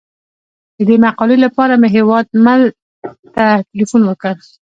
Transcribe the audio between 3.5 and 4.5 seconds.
تیلفون وکړ.